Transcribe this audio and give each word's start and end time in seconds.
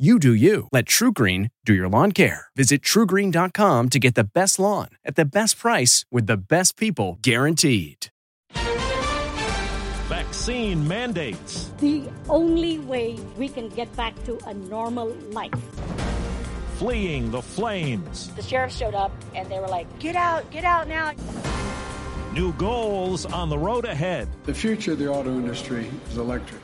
You 0.00 0.18
do 0.18 0.32
you. 0.32 0.66
Let 0.72 0.86
TruGreen 0.86 1.50
do 1.66 1.74
your 1.74 1.86
lawn 1.86 2.12
care. 2.12 2.46
Visit 2.56 2.80
trugreen.com 2.80 3.88
to 3.90 3.98
get 3.98 4.14
the 4.14 4.24
best 4.24 4.58
lawn 4.58 4.88
at 5.04 5.14
the 5.14 5.26
best 5.26 5.58
price 5.58 6.06
with 6.10 6.26
the 6.26 6.38
best 6.38 6.78
people 6.78 7.18
guaranteed. 7.20 8.06
Vaccine 10.08 10.88
mandates. 10.88 11.70
The 11.80 12.08
only 12.30 12.78
way 12.78 13.18
we 13.36 13.46
can 13.46 13.68
get 13.68 13.94
back 13.94 14.14
to 14.24 14.38
a 14.46 14.54
normal 14.54 15.08
life. 15.32 15.52
Fleeing 16.76 17.30
the 17.30 17.42
flames. 17.42 18.30
The 18.36 18.42
sheriff 18.42 18.72
showed 18.72 18.94
up 18.94 19.12
and 19.34 19.50
they 19.50 19.60
were 19.60 19.68
like, 19.68 19.86
get 19.98 20.16
out, 20.16 20.50
get 20.50 20.64
out 20.64 20.88
now. 20.88 21.12
New 22.32 22.54
goals 22.54 23.26
on 23.26 23.50
the 23.50 23.58
road 23.58 23.84
ahead. 23.84 24.28
The 24.44 24.54
future 24.54 24.92
of 24.92 24.98
the 24.98 25.08
auto 25.08 25.28
industry 25.28 25.90
is 26.08 26.16
electric. 26.16 26.62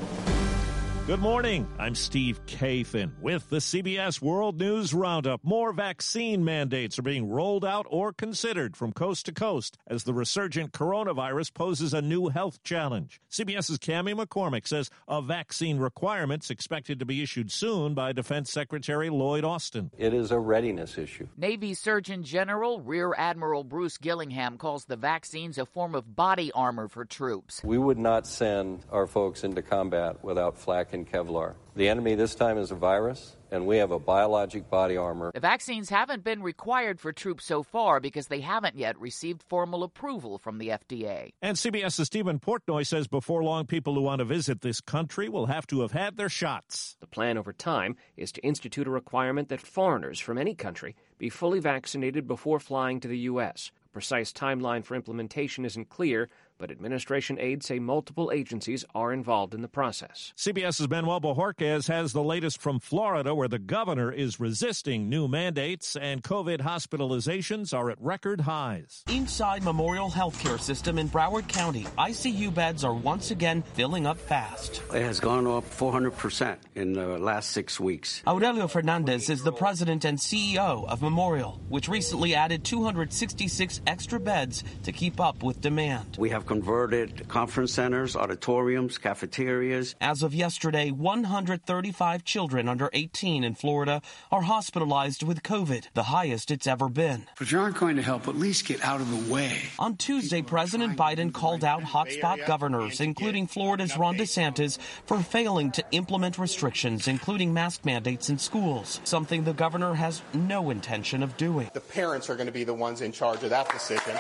Good 1.07 1.21
morning. 1.21 1.69
I'm 1.79 1.95
Steve 1.95 2.45
Kathan 2.47 3.13
with 3.21 3.49
the 3.49 3.59
CBS 3.59 4.21
World 4.21 4.59
News 4.59 4.93
Roundup. 4.93 5.45
More 5.45 5.73
vaccine 5.73 6.45
mandates 6.45 6.99
are 6.99 7.03
being 7.03 7.31
rolled 7.31 7.65
out 7.65 7.87
or 7.89 8.13
considered 8.13 8.77
from 8.77 8.91
coast 8.91 9.27
to 9.27 9.33
coast 9.33 9.79
as 9.87 10.03
the 10.03 10.13
resurgent 10.13 10.73
coronavirus 10.73 11.55
poses 11.55 11.95
a 11.95 12.03
new 12.03 12.27
health 12.27 12.61
challenge. 12.65 13.21
CBS's 13.31 13.79
Cami 13.79 14.17
McCormick 14.17 14.67
says 14.67 14.91
a 15.07 15.23
vaccine 15.23 15.79
requirement's 15.79 16.51
expected 16.51 16.99
to 16.99 17.05
be 17.05 17.23
issued 17.23 17.53
soon 17.53 17.95
by 17.95 18.11
Defense 18.11 18.51
Secretary 18.51 19.09
Lloyd 19.09 19.45
Austin. 19.45 19.93
It 19.97 20.13
is 20.13 20.33
a 20.33 20.41
readiness 20.41 20.99
issue. 20.99 21.29
Navy 21.37 21.75
Surgeon 21.75 22.25
General 22.25 22.81
Rear 22.81 23.15
Admiral 23.17 23.63
Bruce 23.63 23.97
Gillingham 23.97 24.59
calls 24.59 24.87
the 24.87 24.97
vaccines 24.97 25.57
a 25.57 25.67
form 25.67 25.95
of 25.95 26.17
body 26.17 26.51
armor 26.51 26.89
for 26.89 27.05
troops. 27.05 27.63
We 27.63 27.79
would 27.79 27.97
not 27.97 28.27
send 28.27 28.85
our 28.91 29.07
folks 29.07 29.45
into 29.45 29.63
combat 29.63 30.25
without 30.25 30.59
flak 30.59 30.96
and 30.97 31.11
Kevlar. 31.11 31.55
The 31.77 31.89
enemy 31.89 32.15
this 32.15 32.35
time 32.35 32.59
is 32.59 32.71
a 32.71 32.75
virus, 32.75 33.37
and 33.51 33.67
we 33.67 33.77
have 33.77 33.91
a 33.91 33.99
biologic 33.99 34.69
body 34.71 34.97
armor. 34.97 35.31
The 35.33 35.41
vaccines 35.41 35.91
haven't 35.91 36.25
been 36.25 36.43
required 36.43 36.99
for 36.99 37.13
troops 37.13 37.45
so 37.45 37.63
far 37.63 38.01
because 38.01 38.27
they 38.27 38.41
haven't 38.41 38.77
yet 38.77 38.99
received 38.99 39.43
formal 39.43 39.85
approval 39.85 40.39
from 40.39 40.59
the 40.59 40.69
FDA. 40.69 41.33
And 41.43 41.57
CBS's 41.57 42.07
Stephen 42.07 42.41
Portnoy 42.41 42.87
says 42.87 43.07
before 43.09 43.45
long, 43.45 43.67
people 43.67 43.95
who 43.95 44.03
want 44.03 44.21
to 44.21 44.25
visit 44.25 44.63
this 44.63 44.81
country 44.81 45.29
will 45.29 45.47
have 45.47 45.67
to 45.69 45.83
have 45.83 45.93
had 45.93 46.17
their 46.17 46.31
shots. 46.31 46.97
The 47.01 47.07
plan 47.07 47.37
over 47.37 47.53
time 47.53 47.97
is 48.17 48.33
to 48.33 48.41
institute 48.41 48.87
a 48.87 48.91
requirement 48.91 49.51
that 49.51 49.61
foreigners 49.61 50.19
from 50.19 50.39
any 50.39 50.55
country 50.55 50.97
be 51.19 51.29
fully 51.29 51.61
vaccinated 51.61 52.27
before 52.27 52.59
flying 52.59 53.01
to 53.01 53.09
the 53.09 53.19
U.S. 53.19 53.71
A 53.85 53.89
precise 53.91 54.33
timeline 54.33 54.85
for 54.85 54.95
implementation 54.95 55.65
isn't 55.67 55.91
clear, 55.91 56.29
but 56.59 56.71
administration 56.71 57.39
aides 57.41 57.67
say 57.67 57.79
multiple 57.79 58.31
agencies 58.33 58.85
are 58.95 59.13
involved 59.13 59.55
in 59.55 59.63
the 59.63 59.69
process. 59.69 60.33
CBS's 60.37 60.89
Manuel 60.89 61.21
Bojorquez 61.21 61.89
has 61.89 62.13
the 62.13 62.23
latest 62.23 62.61
from 62.61 62.81
Florida, 62.81 63.35
where 63.35 63.49
the 63.49 63.59
governor 63.59 64.11
is 64.13 64.41
resisting 64.41 65.09
new 65.09 65.29
mandates 65.29 65.97
and 65.97 66.23
COVID 66.23 66.61
hospitalizations 66.61 67.77
are 67.77 67.91
at 67.91 68.01
record 68.01 68.41
highs. 68.41 69.05
Inside 69.09 69.63
Memorial 69.63 70.11
Healthcare 70.11 70.61
System 70.61 70.99
in 70.99 71.09
Broward 71.09 71.49
County, 71.49 71.85
ICU 71.99 72.55
beds 72.55 72.85
are 72.85 72.95
once 72.95 73.31
again 73.31 73.63
filling 73.75 74.07
up 74.07 74.19
fast. 74.19 74.83
It 74.95 75.03
has 75.03 75.21
gone 75.21 75.47
up 75.47 75.65
400% 75.65 76.57
in 76.75 76.93
the 76.93 77.19
last 77.19 77.51
six 77.51 77.79
weeks. 77.79 78.23
Aurelio 78.27 78.69
Fernandez 78.69 79.29
is 79.29 79.43
the 79.43 79.53
president 79.53 80.05
and 80.05 80.19
CEO 80.19 80.87
of 80.89 81.03
Memorial, 81.03 81.61
which 81.69 81.89
recently 81.89 82.35
added 82.35 82.65
266 82.65 83.81
extra 83.87 84.21
beds 84.21 84.65
to 84.85 84.93
keep 84.93 85.21
up 85.21 85.43
with 85.43 85.61
demand. 85.61 86.17
We 86.19 86.31
have 86.31 86.46
converted 86.47 87.29
conference 87.29 87.73
centers, 87.73 88.17
auditoriums, 88.17 88.99
cafeterias. 88.99 89.95
As 90.01 90.23
of 90.23 90.35
yesterday, 90.35 90.91
135 90.91 92.25
children 92.25 92.69
under 92.69 92.89
18 92.93 93.45
in 93.45 93.55
Florida 93.55 94.01
are 94.31 94.43
hospitalized 94.43 95.23
with 95.23 95.43
COVID, 95.43 95.89
the 95.95 96.05
highest 96.05 96.51
it's 96.51 96.67
ever 96.67 96.89
been. 96.89 97.27
But 97.39 97.51
you 97.51 97.61
aren't 97.61 97.77
going 97.77 97.97
to 97.97 98.03
help, 98.03 98.29
at 98.29 98.37
least 98.37 98.67
get 98.67 98.85
out 98.85 99.01
of 99.01 99.11
the 99.11 99.33
way. 99.33 99.59
On 99.79 99.97
Tuesday, 99.97 100.43
President 100.43 100.97
Biden 100.97 101.33
called 101.33 101.65
out 101.65 101.83
hotspot 101.83 102.47
governors, 102.47 103.01
including 103.01 103.47
Florida's 103.47 103.97
Ron 103.97 104.17
DeSantis, 104.17 104.79
for 105.07 105.21
failing 105.21 105.71
to 105.73 105.85
implement 105.91 106.39
restrictions, 106.39 107.09
including 107.09 107.53
mask 107.53 107.85
mandates 107.85 108.31
in 108.31 108.39
schools, 108.39 109.01
something 109.05 109.45
the 109.45 109.53
governor 109.53 109.95
has 109.95 110.23
no 110.33 110.71
intention 110.71 111.23
of 111.23 111.37
doing. 111.37 111.71
The 111.73 111.81
parents 111.81 112.31
are 112.31 112.37
going 112.37 112.47
to 112.47 112.53
be 112.53 112.65
the 112.65 112.75
ones 112.75 113.01
in 113.01 113.13
charge 113.13 113.43
of 113.43 113.51
that 113.51 113.69
decision. 113.71 114.15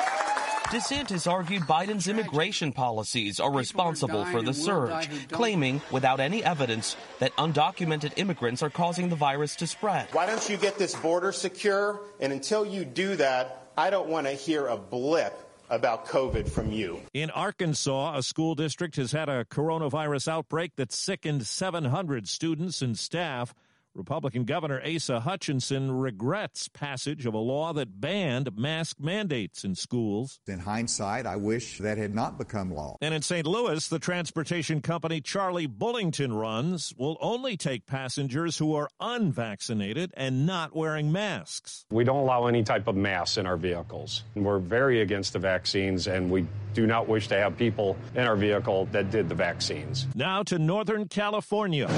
DeSantis 0.66 1.30
argued 1.30 1.62
Biden's 1.62 2.08
immigration 2.08 2.72
policies 2.72 3.38
are 3.38 3.52
responsible 3.52 4.24
for 4.24 4.42
the 4.42 4.52
surge, 4.52 5.08
claiming, 5.28 5.80
without 5.92 6.18
any 6.18 6.42
evidence, 6.42 6.96
that 7.20 7.34
undocumented 7.36 8.12
immigrants 8.16 8.64
are 8.64 8.70
causing 8.70 9.08
the 9.08 9.14
virus 9.14 9.54
to 9.56 9.66
spread. 9.68 10.08
Why 10.10 10.26
don't 10.26 10.48
you 10.48 10.56
get 10.56 10.76
this 10.76 10.94
border 10.96 11.30
secure? 11.30 12.00
And 12.18 12.32
until 12.32 12.66
you 12.66 12.84
do 12.84 13.14
that, 13.14 13.68
I 13.76 13.90
don't 13.90 14.08
want 14.08 14.26
to 14.26 14.32
hear 14.32 14.66
a 14.66 14.76
blip 14.76 15.40
about 15.70 16.06
COVID 16.06 16.48
from 16.48 16.72
you. 16.72 17.00
In 17.14 17.30
Arkansas, 17.30 18.16
a 18.16 18.22
school 18.22 18.56
district 18.56 18.96
has 18.96 19.12
had 19.12 19.28
a 19.28 19.44
coronavirus 19.44 20.28
outbreak 20.28 20.76
that 20.76 20.92
sickened 20.92 21.46
700 21.46 22.28
students 22.28 22.82
and 22.82 22.98
staff. 22.98 23.54
Republican 23.96 24.44
Governor 24.44 24.82
Asa 24.84 25.20
Hutchinson 25.20 25.90
regrets 25.90 26.68
passage 26.68 27.24
of 27.24 27.34
a 27.34 27.38
law 27.38 27.72
that 27.72 28.00
banned 28.00 28.56
mask 28.56 29.00
mandates 29.00 29.64
in 29.64 29.74
schools. 29.74 30.38
In 30.46 30.58
hindsight, 30.58 31.26
I 31.26 31.36
wish 31.36 31.78
that 31.78 31.96
had 31.96 32.14
not 32.14 32.36
become 32.36 32.74
law. 32.74 32.96
And 33.00 33.14
in 33.14 33.22
St. 33.22 33.46
Louis, 33.46 33.88
the 33.88 33.98
transportation 33.98 34.82
company 34.82 35.20
Charlie 35.20 35.66
Bullington 35.66 36.38
runs 36.38 36.92
will 36.98 37.16
only 37.20 37.56
take 37.56 37.86
passengers 37.86 38.58
who 38.58 38.74
are 38.74 38.90
unvaccinated 39.00 40.12
and 40.16 40.46
not 40.46 40.76
wearing 40.76 41.10
masks. 41.10 41.86
We 41.90 42.04
don't 42.04 42.18
allow 42.20 42.46
any 42.46 42.62
type 42.62 42.88
of 42.88 42.96
masks 42.96 43.38
in 43.38 43.46
our 43.46 43.56
vehicles. 43.56 44.24
We're 44.34 44.58
very 44.58 45.00
against 45.00 45.32
the 45.32 45.38
vaccines, 45.38 46.06
and 46.06 46.30
we 46.30 46.46
do 46.74 46.86
not 46.86 47.08
wish 47.08 47.28
to 47.28 47.36
have 47.36 47.56
people 47.56 47.96
in 48.14 48.26
our 48.26 48.36
vehicle 48.36 48.86
that 48.92 49.10
did 49.10 49.30
the 49.30 49.34
vaccines. 49.34 50.06
Now 50.14 50.42
to 50.44 50.58
Northern 50.58 51.08
California. 51.08 51.88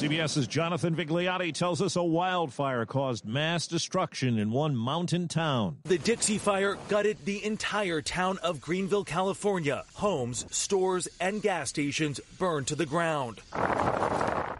CBS's 0.00 0.46
Jonathan 0.46 0.96
Vigliotti 0.96 1.52
tells 1.52 1.82
us 1.82 1.94
a 1.94 2.02
wildfire 2.02 2.86
caused 2.86 3.26
mass 3.26 3.66
destruction 3.66 4.38
in 4.38 4.50
one 4.50 4.74
mountain 4.74 5.28
town. 5.28 5.76
The 5.84 5.98
Dixie 5.98 6.38
Fire 6.38 6.78
gutted 6.88 7.18
the 7.26 7.44
entire 7.44 8.00
town 8.00 8.38
of 8.38 8.62
Greenville, 8.62 9.04
California. 9.04 9.84
Homes, 9.92 10.46
stores, 10.50 11.06
and 11.20 11.42
gas 11.42 11.68
stations 11.68 12.18
burned 12.38 12.68
to 12.68 12.76
the 12.76 12.86
ground. 12.86 13.42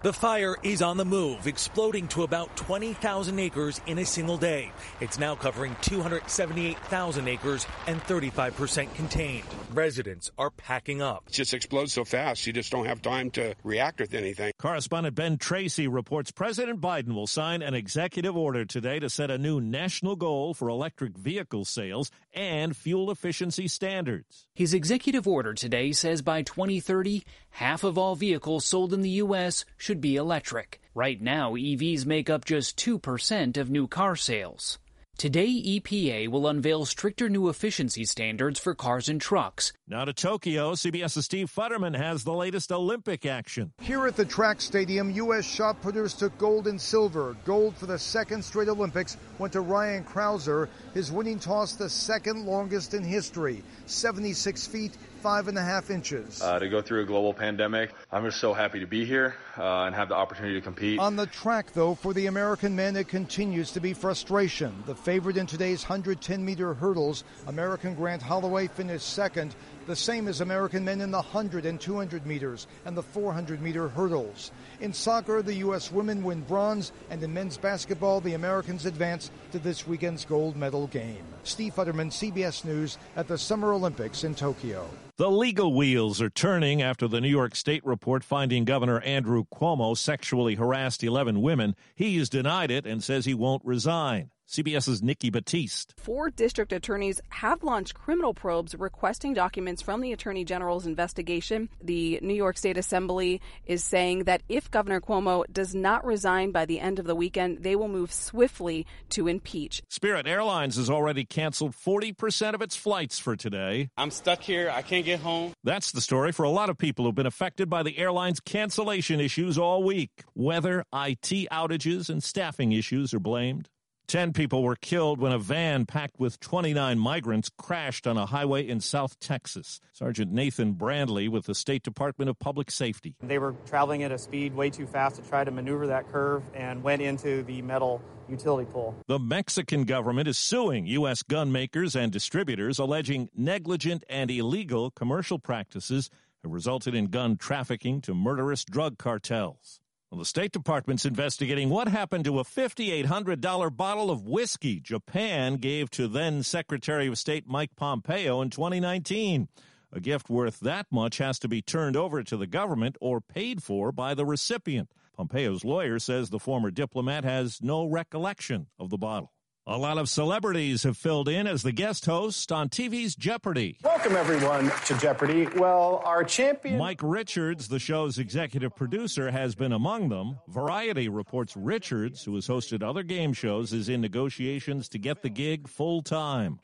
The 0.03 0.15
fire 0.15 0.57
is 0.63 0.81
on 0.81 0.97
the 0.97 1.05
move, 1.05 1.47
exploding 1.47 2.09
to 2.09 2.23
about 2.23 2.57
20,000 2.57 3.39
acres 3.39 3.83
in 3.87 3.99
a 3.99 4.07
single 4.07 4.39
day. 4.39 4.73
It's 4.99 5.19
now 5.19 5.35
covering 5.35 5.77
278,000 5.83 7.29
acres 7.29 7.67
and 7.87 8.01
35% 8.05 8.95
contained. 8.95 9.45
Residents 9.75 10.31
are 10.39 10.49
packing 10.53 11.03
up. 11.03 11.25
It 11.27 11.35
just 11.35 11.53
explodes 11.53 11.93
so 11.93 12.07
fast, 12.07 12.47
you 12.47 12.55
just 12.55 12.73
don't 12.73 12.87
have 12.87 13.03
time 13.03 13.31
to 13.33 13.55
react 13.63 14.01
with 14.01 14.15
anything. 14.15 14.55
Correspondent 14.59 15.17
Ben 15.17 15.37
Tracy 15.37 15.87
reports 15.87 16.31
President 16.31 16.81
Biden 16.81 17.15
will 17.15 17.27
sign 17.27 17.61
an 17.61 17.75
executive 17.75 18.35
order 18.35 18.65
today 18.65 19.01
to 19.01 19.11
set 19.11 19.31
a 19.31 19.37
new 19.37 19.61
national 19.61 20.17
goal 20.17 20.55
for 20.55 20.71
electric 20.71 21.19
vehicle 21.19 21.67
sales 21.67 22.11
and 22.33 22.75
fuel 22.75 23.11
efficiency 23.11 23.69
standards. 23.69 24.47
His 24.55 24.73
executive 24.73 25.29
order 25.29 25.53
today 25.53 25.93
says 25.93 26.23
by 26.23 26.41
2030, 26.41 27.23
half 27.51 27.85
of 27.85 27.99
all 27.99 28.15
vehicles 28.17 28.65
sold 28.65 28.95
in 28.95 29.03
the 29.03 29.11
U.S. 29.11 29.65
should 29.77 29.90
be 29.99 30.17
electric. 30.17 30.81
Right 30.95 31.21
now, 31.21 31.55
EVs 31.55 32.05
make 32.05 32.29
up 32.29 32.45
just 32.45 32.77
2% 32.79 33.57
of 33.57 33.71
new 33.71 33.89
car 33.89 34.15
sales. 34.17 34.79
Today, 35.21 35.49
EPA 35.49 36.29
will 36.29 36.47
unveil 36.47 36.87
stricter 36.87 37.29
new 37.29 37.51
efficiency 37.51 38.07
standards 38.07 38.59
for 38.59 38.75
cars 38.75 39.07
and 39.07 39.21
trucks. 39.21 39.71
Now 39.87 40.07
to 40.07 40.15
Tokyo, 40.15 40.73
CBS's 40.73 41.27
Steve 41.27 41.53
Futterman 41.55 41.95
has 41.95 42.25
the 42.25 42.33
latest 42.33 42.73
Olympic 42.73 43.27
action. 43.27 43.71
Here 43.83 44.07
at 44.07 44.17
the 44.17 44.25
track 44.25 44.63
stadium, 44.63 45.11
U.S. 45.11 45.45
shot 45.45 45.83
putters 45.83 46.15
took 46.15 46.39
gold 46.39 46.69
and 46.69 46.81
silver. 46.81 47.37
Gold 47.45 47.77
for 47.77 47.85
the 47.85 47.99
second 47.99 48.43
straight 48.43 48.69
Olympics 48.69 49.19
went 49.39 49.53
to 49.53 49.61
Ryan 49.61 50.05
Crouser. 50.05 50.71
His 50.95 51.13
winning 51.13 51.39
toss, 51.39 51.75
the 51.75 51.91
second 51.91 52.47
longest 52.47 52.95
in 52.95 53.05
history, 53.05 53.63
76 53.85 54.67
feet, 54.69 54.97
five 55.21 55.49
and 55.49 55.59
a 55.59 55.63
half 55.63 55.91
inches. 55.91 56.41
Uh, 56.43 56.59
to 56.59 56.69
go 56.69 56.81
through 56.81 57.03
a 57.03 57.05
global 57.05 57.35
pandemic, 57.35 57.93
I'm 58.11 58.25
just 58.25 58.41
so 58.41 58.55
happy 58.55 58.81
to 58.81 58.87
be 58.87 59.05
here 59.05 59.35
uh, 59.59 59.83
and 59.83 59.95
have 59.95 60.09
the 60.09 60.15
opportunity 60.15 60.55
to 60.55 60.61
compete. 60.61 60.99
On 60.99 61.17
the 61.17 61.27
track, 61.27 61.73
though, 61.73 61.95
for 61.95 62.15
the 62.15 62.27
American 62.27 62.75
men, 62.75 62.97
it 62.97 63.09
continues 63.09 63.71
to 63.73 63.81
be 63.81 63.93
frustration. 63.93 64.83
The 64.87 64.95
favorite 64.95 65.37
in 65.37 65.47
today's 65.47 65.83
110 65.83 66.45
meter 66.45 66.75
hurdles, 66.75 67.25
American 67.47 67.95
Grant 67.95 68.23
Holloway 68.23 68.69
finished 68.69 69.09
second, 69.13 69.55
the 69.87 69.97
same 69.97 70.29
as 70.29 70.41
American 70.41 70.85
men 70.85 71.01
in 71.01 71.11
the 71.11 71.19
100 71.19 71.67
and 71.67 71.81
200 71.81 72.25
meters 72.25 72.67
and 72.85 72.97
the 72.97 73.03
400 73.03 73.61
meter 73.61 73.89
hurdles. 73.89 74.53
In 74.81 74.93
soccer, 74.93 75.43
the 75.43 75.55
U.S. 75.57 75.93
women 75.93 76.23
win 76.23 76.41
bronze, 76.43 76.93
and 77.11 77.23
in 77.23 77.35
men's 77.35 77.59
basketball, 77.59 78.21
the 78.21 78.35
Americans 78.35 78.87
advance 78.87 79.31
to 79.53 79.59
this 79.59 79.87
weekend's 79.87 80.25
gold 80.25 80.57
medal 80.57 80.87
game. 80.87 81.25
Steve 81.45 81.75
Futterman, 81.75 82.11
CBS 82.11 82.65
News, 82.65 82.99
at 83.17 83.29
the 83.29 83.39
Summer 83.39 83.73
Olympics 83.73 84.25
in 84.25 84.35
Tokyo. 84.35 84.89
The 85.17 85.31
legal 85.31 85.75
wheels 85.75 86.23
are 86.23 86.31
turning 86.31 86.81
after 86.81 87.07
the 87.07 87.21
New 87.21 87.29
York 87.29 87.55
State 87.55 87.85
report 87.85 88.25
finding 88.25 88.65
Governor 88.65 89.01
Andrew 89.01 89.45
Cuomo 89.53 89.97
sexually 89.97 90.55
harassed 90.55 91.05
11 91.05 91.43
women. 91.43 91.77
He's 91.95 92.29
denied 92.31 92.71
it 92.71 92.87
and 92.87 93.05
says 93.05 93.27
he 93.27 93.35
won't 93.35 93.65
resign. 93.65 94.31
CBS's 94.51 95.01
Nikki 95.01 95.31
Batiste. 95.31 95.95
Four 95.97 96.29
district 96.29 96.73
attorneys 96.73 97.21
have 97.29 97.63
launched 97.63 97.95
criminal 97.95 98.35
probes 98.35 98.75
requesting 98.75 99.33
documents 99.33 99.81
from 99.81 100.01
the 100.01 100.13
Attorney 100.13 100.45
General's 100.45 100.87
investigation. 100.87 101.69
The 101.81 102.19
New 102.21 102.35
York 102.35 102.59
State 102.59 102.77
Assembly 102.77 103.41
is 103.65 103.85
saying 103.85 104.25
that 104.25 104.43
if 104.49 104.69
Governor 104.69 105.01
Cuomo 105.01 105.45
does 105.53 105.73
not 105.73 106.05
resign 106.05 106.51
by 106.51 106.65
the 106.65 106.81
end 106.81 106.99
of 106.99 107.07
the 107.07 107.15
weekend, 107.15 107.63
they 107.63 107.77
will 107.77 107.87
move 107.87 108.13
swiftly 108.13 108.87
to 109.11 109.29
impeach. 109.29 109.83
Spirit 109.89 110.27
Airlines 110.27 110.75
has 110.75 110.91
already 110.91 111.25
canceled 111.25 111.77
40% 111.77 112.55
of 112.55 112.61
its 112.61 112.75
flights 112.75 113.21
for 113.21 113.37
today. 113.37 113.89
I'm 113.97 114.11
stuck 114.11 114.43
here. 114.43 114.69
I 114.69 114.83
can't 114.83 115.05
get 115.05 115.21
home. 115.21 115.53
That's 115.63 115.93
the 115.93 116.01
story 116.01 116.33
for 116.33 116.43
a 116.43 116.51
lot 116.51 116.71
of 116.71 116.77
people 116.77 117.05
who've 117.05 117.15
been 117.15 117.25
affected 117.25 117.71
by 117.71 117.85
the 117.85 117.97
airline's 117.97 118.41
cancellation 118.41 119.21
issues 119.21 119.59
all 119.59 119.85
week. 119.85 120.11
Weather, 120.35 120.81
IT 120.93 121.49
outages, 121.53 122.11
and 122.11 122.21
staffing 122.21 122.73
issues 122.73 123.15
are 123.15 123.21
blamed. 123.21 123.69
Ten 124.11 124.33
people 124.33 124.65
were 124.65 124.75
killed 124.75 125.21
when 125.21 125.31
a 125.31 125.39
van 125.39 125.87
packed 125.87 126.19
with 126.19 126.41
29 126.41 126.99
migrants 126.99 127.49
crashed 127.57 128.09
on 128.09 128.17
a 128.17 128.27
highway 128.27 128.67
in 128.67 128.81
South 128.81 129.21
Texas. 129.21 129.79
Sergeant 129.93 130.33
Nathan 130.33 130.73
Brandley 130.73 131.29
with 131.29 131.47
the 131.47 131.55
State 131.55 131.85
Department 131.85 132.29
of 132.29 132.37
Public 132.41 132.73
Safety. 132.73 133.15
They 133.23 133.39
were 133.39 133.55
traveling 133.67 134.03
at 134.03 134.11
a 134.11 134.19
speed 134.19 134.57
way 134.57 134.69
too 134.69 134.89
fast 134.89 135.15
to 135.15 135.23
try 135.23 135.45
to 135.45 135.53
maneuver 135.53 135.87
that 135.87 136.11
curve 136.11 136.43
and 136.55 136.83
went 136.83 137.03
into 137.03 137.45
the 137.45 137.63
metal 137.63 138.03
utility 138.29 138.69
pole. 138.69 138.97
The 139.07 139.21
Mexican 139.21 139.85
government 139.85 140.27
is 140.27 140.39
suing 140.39 140.87
U.S. 140.87 141.23
gun 141.23 141.53
makers 141.53 141.95
and 141.95 142.11
distributors, 142.11 142.81
alleging 142.81 143.29
negligent 143.37 144.03
and 144.09 144.29
illegal 144.29 144.91
commercial 144.91 145.39
practices 145.39 146.11
have 146.43 146.51
resulted 146.51 146.97
in 146.97 147.11
gun 147.11 147.37
trafficking 147.37 148.01
to 148.01 148.13
murderous 148.13 148.65
drug 148.65 148.99
cartels. 148.99 149.79
Well, 150.11 150.19
the 150.19 150.25
State 150.25 150.51
Department's 150.51 151.05
investigating 151.05 151.69
what 151.69 151.87
happened 151.87 152.25
to 152.25 152.41
a 152.41 152.45
$5,800 152.45 153.77
bottle 153.77 154.11
of 154.11 154.27
whiskey 154.27 154.81
Japan 154.81 155.55
gave 155.55 155.89
to 155.91 156.09
then 156.09 156.43
Secretary 156.43 157.07
of 157.07 157.17
State 157.17 157.47
Mike 157.47 157.77
Pompeo 157.77 158.43
in 158.43 158.51
2019. 158.51 159.47
A 159.93 160.01
gift 160.01 160.29
worth 160.29 160.59
that 160.61 160.87
much 160.91 161.19
has 161.19 161.39
to 161.39 161.49
be 161.49 161.63
turned 161.63 161.97
over 161.97 162.25
to 162.25 162.37
the 162.37 162.49
government 162.49 162.97
or 163.01 163.21
paid 163.21 163.63
for 163.63 163.93
by 163.93 164.15
the 164.15 164.27
recipient. 164.27 164.91
Pompeo's 165.17 165.65
lawyer 165.65 166.01
says 166.01 166.31
the 166.31 166.41
former 166.41 166.73
diplomat 166.73 167.23
has 167.23 167.63
no 167.63 167.85
recollection 167.85 168.67
of 168.81 168.91
the 168.91 168.99
bottle. 168.99 169.31
A 169.71 169.79
lot 169.79 169.99
of 169.99 170.09
celebrities 170.09 170.83
have 170.83 170.97
filled 170.97 171.29
in 171.29 171.47
as 171.47 171.63
the 171.63 171.71
guest 171.71 172.05
host 172.05 172.51
on 172.51 172.69
TV's 172.71 173.15
Jeopardy. 173.15 173.77
Welcome, 173.85 174.17
everyone, 174.17 174.73
to 174.87 174.99
Jeopardy. 174.99 175.47
Well, 175.47 176.03
our 176.05 176.25
champion. 176.25 176.77
Mike 176.77 176.99
Richards, 177.05 177.69
the 177.69 177.79
show's 177.79 178.19
executive 178.19 178.75
producer, 178.75 179.31
has 179.31 179.55
been 179.55 179.73
among 179.73 180.09
them. 180.09 180.41
Variety 180.49 181.09
reports 181.09 181.57
Richards, 181.57 182.25
who 182.25 182.35
has 182.35 182.49
hosted 182.49 182.83
other 182.83 183.05
game 183.05 183.33
shows, 183.33 183.73
is 183.73 183.89
in 183.89 184.01
negotiations 184.01 184.89
to 184.89 184.99
get 184.99 185.23
the 185.23 185.31
gig 185.31 185.69
full 185.69 186.03
time. 186.03 186.59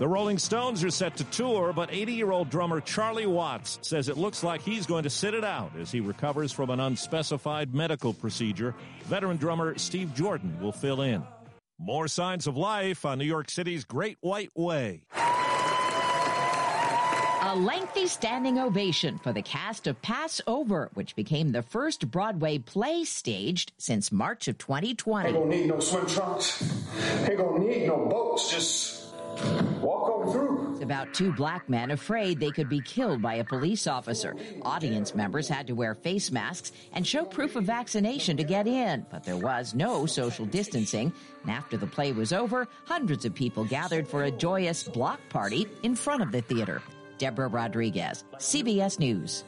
The 0.00 0.08
Rolling 0.08 0.38
Stones 0.38 0.82
are 0.82 0.90
set 0.90 1.16
to 1.18 1.24
tour, 1.24 1.72
but 1.72 1.88
80 1.92 2.14
year 2.14 2.32
old 2.32 2.50
drummer 2.50 2.80
Charlie 2.80 3.26
Watts 3.26 3.78
says 3.82 4.08
it 4.08 4.16
looks 4.16 4.42
like 4.42 4.60
he's 4.60 4.86
going 4.86 5.04
to 5.04 5.10
sit 5.10 5.34
it 5.34 5.44
out 5.44 5.70
as 5.78 5.92
he 5.92 6.00
recovers 6.00 6.50
from 6.50 6.70
an 6.70 6.80
unspecified 6.80 7.72
medical 7.72 8.12
procedure. 8.12 8.74
Veteran 9.04 9.36
drummer 9.36 9.78
Steve 9.78 10.12
Jordan 10.12 10.58
will 10.60 10.72
fill 10.72 11.02
in. 11.02 11.22
More 11.78 12.08
signs 12.08 12.48
of 12.48 12.56
life 12.56 13.04
on 13.04 13.18
New 13.18 13.24
York 13.24 13.48
City's 13.48 13.84
Great 13.84 14.18
White 14.20 14.50
Way. 14.56 15.02
A 17.46 17.54
lengthy 17.54 18.08
standing 18.08 18.58
ovation 18.58 19.18
for 19.18 19.32
the 19.32 19.42
cast 19.42 19.86
of 19.86 20.02
Pass 20.02 20.40
Over, 20.48 20.90
which 20.94 21.14
became 21.14 21.52
the 21.52 21.62
first 21.62 22.10
Broadway 22.10 22.58
play 22.58 23.04
staged 23.04 23.72
since 23.78 24.10
March 24.10 24.48
of 24.48 24.58
2020. 24.58 25.28
Ain't 25.28 25.38
gonna 25.38 25.50
need 25.50 25.68
no 25.68 25.78
swim 25.78 26.06
trunks. 26.06 26.62
Ain't 27.28 27.38
gonna 27.38 27.60
need 27.60 27.86
no 27.86 28.06
boats. 28.06 28.50
Just 28.50 29.03
walk 29.80 30.10
on 30.10 30.32
through. 30.32 30.72
It's 30.72 30.82
about 30.82 31.14
two 31.14 31.32
black 31.32 31.68
men 31.68 31.90
afraid 31.90 32.40
they 32.40 32.50
could 32.50 32.68
be 32.68 32.80
killed 32.80 33.22
by 33.22 33.34
a 33.34 33.44
police 33.44 33.86
officer. 33.86 34.34
Audience 34.62 35.14
members 35.14 35.48
had 35.48 35.66
to 35.68 35.74
wear 35.74 35.94
face 35.94 36.30
masks 36.30 36.72
and 36.92 37.06
show 37.06 37.24
proof 37.24 37.56
of 37.56 37.64
vaccination 37.64 38.36
to 38.36 38.44
get 38.44 38.66
in, 38.66 39.06
but 39.10 39.24
there 39.24 39.36
was 39.36 39.74
no 39.74 40.06
social 40.06 40.46
distancing. 40.46 41.12
And 41.42 41.50
after 41.50 41.76
the 41.76 41.86
play 41.86 42.12
was 42.12 42.32
over, 42.32 42.68
hundreds 42.84 43.24
of 43.24 43.34
people 43.34 43.64
gathered 43.64 44.08
for 44.08 44.24
a 44.24 44.30
joyous 44.30 44.82
block 44.82 45.20
party 45.28 45.66
in 45.82 45.94
front 45.94 46.22
of 46.22 46.32
the 46.32 46.42
theater. 46.42 46.82
Deborah 47.18 47.48
Rodriguez, 47.48 48.24
CBS 48.38 48.98
News. 48.98 49.44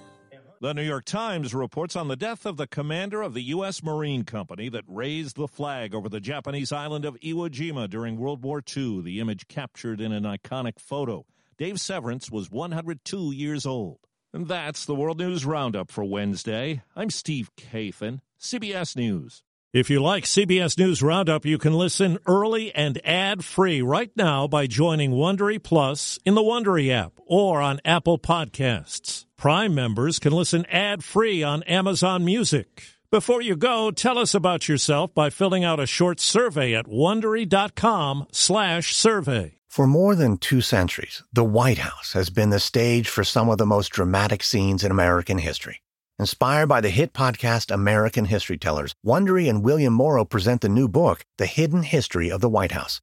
The 0.59 0.73
New 0.73 0.83
York 0.83 1.05
Times 1.05 1.55
reports 1.55 1.97
on 1.97 2.09
the 2.09 2.17
death 2.17 2.47
of 2.47 2.57
the 2.57 2.67
commander 2.67 3.21
of 3.21 3.35
the 3.35 3.43
U.S. 3.43 3.83
Marine 3.83 4.25
Company 4.25 4.71
that 4.71 4.85
raised 4.89 5.37
the 5.37 5.47
flag 5.47 5.95
over 5.95 6.09
the 6.09 6.19
Japanese 6.19 6.73
island 6.73 7.05
of 7.05 7.21
Iwo 7.21 7.51
Jima 7.51 7.91
during 7.91 8.17
World 8.17 8.43
War 8.43 8.63
II, 8.75 9.03
the 9.03 9.21
image 9.21 9.49
captured 9.49 10.01
in 10.01 10.13
an 10.13 10.25
iconic 10.25 10.79
photo. 10.79 11.27
Dave 11.59 11.79
Severance 11.79 12.31
was 12.31 12.51
102 12.51 13.33
years 13.33 13.67
old. 13.67 13.99
And 14.33 14.49
that's 14.49 14.87
the 14.87 14.95
World 14.95 15.19
News 15.19 15.45
Roundup 15.45 15.91
for 15.91 16.05
Wednesday. 16.05 16.83
I'm 16.97 17.11
Steve 17.11 17.51
Kathan, 17.57 18.21
CBS 18.41 18.97
News. 18.97 19.43
If 19.75 19.91
you 19.91 20.01
like 20.01 20.25
CBS 20.25 20.79
News 20.79 21.03
Roundup, 21.03 21.45
you 21.45 21.59
can 21.59 21.75
listen 21.75 22.19
early 22.27 22.75
and 22.75 22.99
ad-free 23.05 23.83
right 23.83 24.11
now 24.17 24.49
by 24.49 24.67
joining 24.67 25.11
Wondery 25.11 25.63
Plus 25.63 26.19
in 26.25 26.35
the 26.35 26.41
Wondery 26.41 26.91
app 26.91 27.13
or 27.27 27.61
on 27.61 27.79
Apple 27.85 28.19
Podcasts. 28.19 29.16
Prime 29.39 29.75
members 29.75 30.19
can 30.19 30.33
listen 30.33 30.65
ad-free 30.67 31.43
on 31.43 31.63
Amazon 31.65 32.25
Music. 32.25 32.85
Before 33.11 33.43
you 33.43 33.55
go, 33.55 33.91
tell 33.91 34.17
us 34.17 34.35
about 34.35 34.67
yourself 34.67 35.15
by 35.15 35.29
filling 35.29 35.63
out 35.63 35.79
a 35.79 35.85
short 35.87 36.21
survey 36.21 36.75
at 36.75 36.87
wondery.com/survey. 36.87 39.53
For 39.69 39.87
more 39.87 40.15
than 40.15 40.39
2 40.39 40.63
centuries, 40.63 41.23
the 41.35 41.45
White 41.45 41.79
House 41.79 42.15
has 42.15 42.31
been 42.31 42.49
the 42.49 42.59
stage 42.59 43.11
for 43.11 43.25
some 43.25 43.51
of 43.51 43.59
the 43.59 43.67
most 43.67 43.91
dramatic 43.91 44.43
scenes 44.43 44.83
in 44.83 44.91
American 44.91 45.37
history. 45.37 45.83
Inspired 46.19 46.69
by 46.69 46.81
the 46.81 46.89
hit 46.89 47.13
podcast 47.13 47.71
American 47.71 48.25
History 48.25 48.57
Tellers, 48.57 48.95
Wondery 49.05 49.51
and 49.51 49.63
William 49.63 49.93
Morrow 49.93 50.25
present 50.25 50.63
the 50.63 50.71
new 50.71 50.89
book, 50.89 51.27
The 51.37 51.45
Hidden 51.45 51.83
History 51.83 52.31
of 52.31 52.41
the 52.41 52.49
White 52.49 52.73
House. 52.73 53.03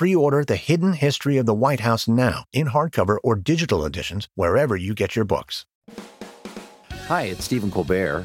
Pre 0.00 0.14
order 0.16 0.46
The 0.46 0.56
Hidden 0.56 0.94
History 0.94 1.36
of 1.36 1.44
the 1.44 1.52
White 1.52 1.80
House 1.80 2.08
now 2.08 2.44
in 2.54 2.68
hardcover 2.68 3.18
or 3.22 3.36
digital 3.36 3.84
editions 3.84 4.28
wherever 4.34 4.74
you 4.74 4.94
get 4.94 5.14
your 5.14 5.26
books. 5.26 5.66
Hi, 7.08 7.24
it's 7.24 7.44
Stephen 7.44 7.70
Colbert. 7.70 8.24